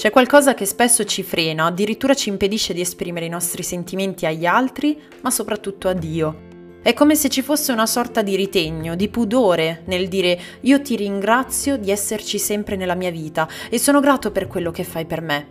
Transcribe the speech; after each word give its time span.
C'è 0.00 0.08
qualcosa 0.08 0.54
che 0.54 0.64
spesso 0.64 1.04
ci 1.04 1.22
frena, 1.22 1.66
addirittura 1.66 2.14
ci 2.14 2.30
impedisce 2.30 2.72
di 2.72 2.80
esprimere 2.80 3.26
i 3.26 3.28
nostri 3.28 3.62
sentimenti 3.62 4.24
agli 4.24 4.46
altri, 4.46 4.98
ma 5.20 5.30
soprattutto 5.30 5.88
a 5.88 5.92
Dio. 5.92 6.78
È 6.80 6.94
come 6.94 7.14
se 7.14 7.28
ci 7.28 7.42
fosse 7.42 7.70
una 7.70 7.84
sorta 7.84 8.22
di 8.22 8.34
ritegno, 8.34 8.94
di 8.94 9.10
pudore 9.10 9.82
nel 9.84 10.08
dire 10.08 10.40
io 10.62 10.80
ti 10.80 10.96
ringrazio 10.96 11.76
di 11.76 11.90
esserci 11.90 12.38
sempre 12.38 12.76
nella 12.76 12.94
mia 12.94 13.10
vita 13.10 13.46
e 13.68 13.78
sono 13.78 14.00
grato 14.00 14.30
per 14.30 14.46
quello 14.46 14.70
che 14.70 14.84
fai 14.84 15.04
per 15.04 15.20
me. 15.20 15.46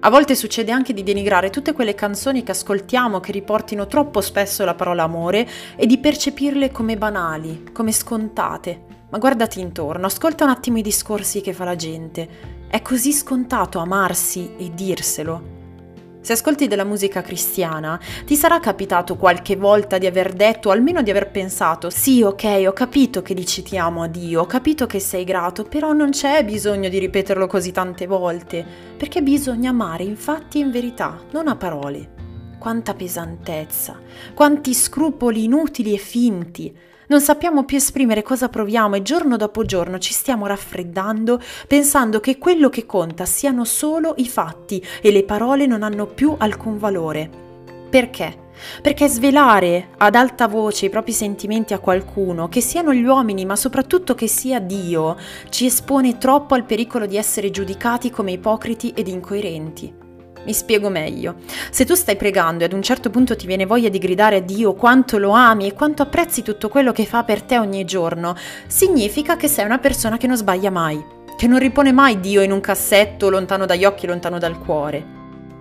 A 0.00 0.10
volte 0.10 0.34
succede 0.34 0.70
anche 0.70 0.92
di 0.92 1.02
denigrare 1.02 1.48
tutte 1.48 1.72
quelle 1.72 1.94
canzoni 1.94 2.42
che 2.42 2.50
ascoltiamo 2.50 3.20
che 3.20 3.32
riportino 3.32 3.86
troppo 3.86 4.20
spesso 4.20 4.66
la 4.66 4.74
parola 4.74 5.04
amore 5.04 5.48
e 5.76 5.86
di 5.86 5.96
percepirle 5.96 6.70
come 6.70 6.98
banali, 6.98 7.64
come 7.72 7.92
scontate. 7.92 8.84
Ma 9.08 9.16
guardati 9.16 9.60
intorno, 9.60 10.04
ascolta 10.04 10.44
un 10.44 10.50
attimo 10.50 10.76
i 10.76 10.82
discorsi 10.82 11.40
che 11.40 11.54
fa 11.54 11.64
la 11.64 11.74
gente. 11.76 12.57
È 12.70 12.82
così 12.82 13.14
scontato 13.14 13.78
amarsi 13.78 14.50
e 14.58 14.70
dirselo. 14.74 15.56
Se 16.20 16.34
ascolti 16.34 16.66
della 16.66 16.84
musica 16.84 17.22
cristiana, 17.22 17.98
ti 18.26 18.36
sarà 18.36 18.60
capitato 18.60 19.16
qualche 19.16 19.56
volta 19.56 19.96
di 19.96 20.04
aver 20.04 20.34
detto, 20.34 20.68
o 20.68 20.72
almeno 20.72 21.00
di 21.00 21.08
aver 21.08 21.30
pensato, 21.30 21.88
sì, 21.88 22.20
ok, 22.20 22.64
ho 22.66 22.74
capito 22.74 23.22
che 23.22 23.32
dici 23.32 23.62
ti 23.62 23.78
amo 23.78 24.02
a 24.02 24.06
Dio, 24.06 24.42
ho 24.42 24.46
capito 24.46 24.84
che 24.84 25.00
sei 25.00 25.24
grato, 25.24 25.64
però 25.64 25.94
non 25.94 26.10
c'è 26.10 26.44
bisogno 26.44 26.90
di 26.90 26.98
ripeterlo 26.98 27.46
così 27.46 27.72
tante 27.72 28.06
volte, 28.06 28.62
perché 28.98 29.22
bisogna 29.22 29.70
amare 29.70 30.02
infatti 30.02 30.58
in 30.58 30.70
verità, 30.70 31.18
non 31.30 31.48
a 31.48 31.56
parole. 31.56 32.16
Quanta 32.58 32.92
pesantezza, 32.92 33.98
quanti 34.34 34.74
scrupoli 34.74 35.44
inutili 35.44 35.94
e 35.94 35.98
finti, 35.98 36.76
non 37.08 37.20
sappiamo 37.20 37.64
più 37.64 37.76
esprimere 37.76 38.22
cosa 38.22 38.48
proviamo 38.48 38.96
e 38.96 39.02
giorno 39.02 39.36
dopo 39.36 39.64
giorno 39.64 39.98
ci 39.98 40.12
stiamo 40.12 40.46
raffreddando 40.46 41.40
pensando 41.66 42.20
che 42.20 42.38
quello 42.38 42.68
che 42.68 42.86
conta 42.86 43.24
siano 43.24 43.64
solo 43.64 44.14
i 44.18 44.28
fatti 44.28 44.84
e 45.00 45.10
le 45.10 45.24
parole 45.24 45.66
non 45.66 45.82
hanno 45.82 46.06
più 46.06 46.34
alcun 46.38 46.78
valore. 46.78 47.30
Perché? 47.88 48.46
Perché 48.82 49.08
svelare 49.08 49.90
ad 49.98 50.14
alta 50.14 50.46
voce 50.48 50.86
i 50.86 50.90
propri 50.90 51.12
sentimenti 51.12 51.72
a 51.72 51.78
qualcuno, 51.78 52.48
che 52.48 52.60
siano 52.60 52.92
gli 52.92 53.04
uomini 53.04 53.44
ma 53.44 53.56
soprattutto 53.56 54.14
che 54.14 54.26
sia 54.26 54.60
Dio, 54.60 55.16
ci 55.48 55.66
espone 55.66 56.18
troppo 56.18 56.54
al 56.54 56.64
pericolo 56.64 57.06
di 57.06 57.16
essere 57.16 57.50
giudicati 57.50 58.10
come 58.10 58.32
ipocriti 58.32 58.92
ed 58.94 59.08
incoerenti. 59.08 59.97
Mi 60.48 60.54
spiego 60.54 60.88
meglio. 60.88 61.34
Se 61.70 61.84
tu 61.84 61.94
stai 61.94 62.16
pregando 62.16 62.62
e 62.62 62.66
ad 62.68 62.72
un 62.72 62.80
certo 62.80 63.10
punto 63.10 63.36
ti 63.36 63.46
viene 63.46 63.66
voglia 63.66 63.90
di 63.90 63.98
gridare 63.98 64.36
a 64.36 64.40
Dio 64.40 64.72
quanto 64.72 65.18
lo 65.18 65.32
ami 65.32 65.66
e 65.66 65.74
quanto 65.74 66.00
apprezzi 66.00 66.40
tutto 66.40 66.70
quello 66.70 66.90
che 66.90 67.04
fa 67.04 67.22
per 67.22 67.42
te 67.42 67.58
ogni 67.58 67.84
giorno, 67.84 68.34
significa 68.66 69.36
che 69.36 69.46
sei 69.46 69.66
una 69.66 69.76
persona 69.76 70.16
che 70.16 70.26
non 70.26 70.38
sbaglia 70.38 70.70
mai, 70.70 71.04
che 71.36 71.46
non 71.46 71.58
ripone 71.58 71.92
mai 71.92 72.18
Dio 72.20 72.40
in 72.40 72.50
un 72.50 72.60
cassetto 72.60 73.28
lontano 73.28 73.66
dagli 73.66 73.84
occhi, 73.84 74.06
lontano 74.06 74.38
dal 74.38 74.58
cuore. 74.58 75.16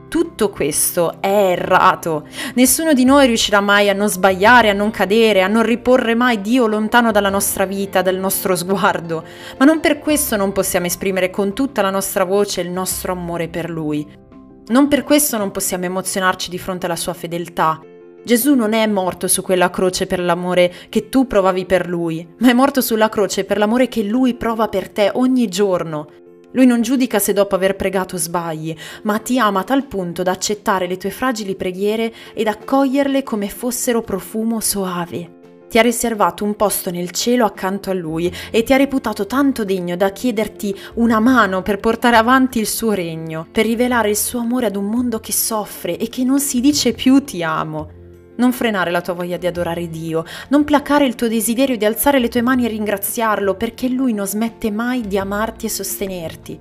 Tutto 0.07 0.49
questo 0.51 1.17
è 1.19 1.27
errato. 1.27 2.25
Nessuno 2.53 2.93
di 2.93 3.03
noi 3.03 3.27
riuscirà 3.27 3.59
mai 3.59 3.89
a 3.89 3.93
non 3.93 4.07
sbagliare, 4.07 4.69
a 4.69 4.73
non 4.73 4.89
cadere, 4.89 5.41
a 5.41 5.47
non 5.47 5.63
riporre 5.63 6.15
mai 6.15 6.39
Dio 6.39 6.65
lontano 6.65 7.11
dalla 7.11 7.29
nostra 7.29 7.65
vita, 7.65 8.01
dal 8.01 8.15
nostro 8.15 8.55
sguardo. 8.55 9.21
Ma 9.57 9.65
non 9.65 9.81
per 9.81 9.99
questo 9.99 10.37
non 10.37 10.53
possiamo 10.53 10.85
esprimere 10.85 11.29
con 11.29 11.53
tutta 11.53 11.81
la 11.81 11.89
nostra 11.89 12.23
voce 12.23 12.61
il 12.61 12.69
nostro 12.69 13.11
amore 13.11 13.49
per 13.49 13.69
Lui. 13.69 14.26
Non 14.69 14.89
per 14.89 15.03
questo 15.03 15.37
non 15.37 15.51
possiamo 15.51 15.85
emozionarci 15.85 16.49
di 16.49 16.57
fronte 16.57 16.87
alla 16.87 16.97
sua 16.97 17.13
fedeltà. 17.13 17.79
Gesù 18.25 18.53
non 18.53 18.73
è 18.73 18.85
morto 18.85 19.29
su 19.29 19.41
quella 19.41 19.69
croce 19.69 20.07
per 20.07 20.19
l'amore 20.19 20.73
che 20.89 21.07
tu 21.07 21.25
provavi 21.25 21.65
per 21.65 21.87
lui, 21.87 22.27
ma 22.39 22.49
è 22.49 22.53
morto 22.53 22.81
sulla 22.81 23.07
croce 23.07 23.45
per 23.45 23.57
l'amore 23.57 23.87
che 23.87 24.03
lui 24.03 24.33
prova 24.33 24.67
per 24.67 24.89
te 24.89 25.09
ogni 25.13 25.47
giorno. 25.47 26.09
Lui 26.51 26.65
non 26.65 26.81
giudica 26.81 27.17
se 27.17 27.31
dopo 27.31 27.55
aver 27.55 27.77
pregato 27.77 28.17
sbagli, 28.17 28.75
ma 29.03 29.19
ti 29.19 29.39
ama 29.39 29.61
a 29.61 29.63
tal 29.63 29.85
punto 29.85 30.21
da 30.23 30.31
accettare 30.31 30.87
le 30.87 30.97
tue 30.97 31.11
fragili 31.11 31.55
preghiere 31.55 32.13
ed 32.33 32.47
accoglierle 32.47 33.23
come 33.23 33.47
fossero 33.47 34.01
profumo 34.01 34.59
soave. 34.59 35.36
Ti 35.69 35.77
ha 35.77 35.81
riservato 35.81 36.45
un 36.45 36.55
posto 36.55 36.91
nel 36.91 37.11
cielo 37.11 37.43
accanto 37.45 37.89
a 37.89 37.93
lui 37.93 38.33
e 38.51 38.63
ti 38.63 38.71
ha 38.71 38.77
reputato 38.77 39.25
tanto 39.25 39.65
degno 39.65 39.97
da 39.97 40.11
chiederti 40.11 40.73
una 40.95 41.19
mano 41.19 41.61
per 41.61 41.79
portare 41.79 42.15
avanti 42.15 42.59
il 42.59 42.67
suo 42.67 42.93
regno, 42.93 43.45
per 43.51 43.65
rivelare 43.65 44.09
il 44.09 44.15
suo 44.15 44.39
amore 44.39 44.67
ad 44.67 44.77
un 44.77 44.85
mondo 44.85 45.19
che 45.19 45.33
soffre 45.33 45.97
e 45.97 46.07
che 46.07 46.23
non 46.23 46.39
si 46.39 46.61
dice 46.61 46.93
più 46.93 47.21
ti 47.23 47.43
amo. 47.43 47.89
Non 48.37 48.53
frenare 48.53 48.91
la 48.91 49.01
tua 49.01 49.13
voglia 49.13 49.37
di 49.37 49.47
adorare 49.47 49.89
Dio, 49.89 50.23
non 50.49 50.63
placare 50.63 51.05
il 51.05 51.15
tuo 51.15 51.27
desiderio 51.27 51.75
di 51.75 51.85
alzare 51.85 52.19
le 52.19 52.29
tue 52.29 52.41
mani 52.41 52.65
e 52.65 52.69
ringraziarlo 52.69 53.55
perché 53.55 53.89
Lui 53.89 54.13
non 54.13 54.27
smette 54.27 54.71
mai 54.71 55.01
di 55.01 55.17
amarti 55.17 55.65
e 55.65 55.69
sostenerti. 55.69 56.59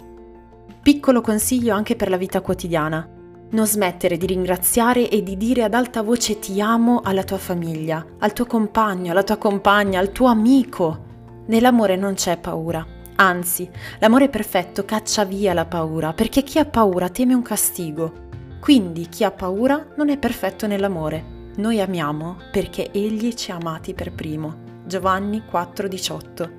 Piccolo 0.83 1.21
consiglio 1.21 1.75
anche 1.75 1.95
per 1.95 2.09
la 2.09 2.17
vita 2.17 2.41
quotidiana. 2.41 3.16
Non 3.49 3.67
smettere 3.67 4.17
di 4.17 4.27
ringraziare 4.27 5.09
e 5.09 5.23
di 5.23 5.37
dire 5.37 5.63
ad 5.63 5.73
alta 5.73 6.03
voce 6.03 6.41
ti 6.41 6.61
amo 6.61 7.01
alla 7.05 7.23
tua 7.23 7.39
famiglia, 7.39 8.05
al 8.19 8.33
tuo 8.33 8.45
compagno, 8.45 9.13
alla 9.13 9.23
tua 9.23 9.37
compagna, 9.37 10.01
al 10.01 10.11
tuo 10.11 10.27
amico. 10.27 11.05
Nell'amore 11.47 11.95
non 11.95 12.15
c'è 12.15 12.39
paura. 12.39 12.85
Anzi, 13.17 13.71
l'amore 14.01 14.29
perfetto 14.29 14.85
caccia 14.85 15.25
via 15.25 15.55
la 15.55 15.65
paura, 15.65 16.13
perché 16.13 16.43
chi 16.43 16.59
ha 16.59 16.65
paura 16.65 17.09
teme 17.09 17.35
un 17.35 17.43
castigo. 17.43 18.25
Quindi 18.61 19.09
chi 19.09 19.23
ha 19.23 19.31
paura 19.31 19.93
non 19.97 20.09
è 20.09 20.19
perfetto 20.19 20.67
nell'amore. 20.67 21.51
Noi 21.57 21.81
amiamo 21.81 22.37
perché 22.51 22.91
Egli 22.91 23.33
ci 23.35 23.53
ha 23.53 23.55
amati 23.55 23.95
per 23.95 24.13
primo. 24.13 24.65
Giovanni 24.85 25.45
4:18. 25.49 26.51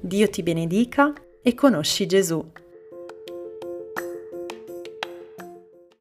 Dio 0.00 0.28
ti 0.28 0.42
benedica 0.42 1.12
e 1.40 1.54
conosci 1.54 2.06
Gesù. 2.06 2.44